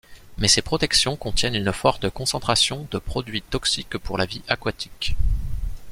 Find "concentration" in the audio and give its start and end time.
2.09-2.87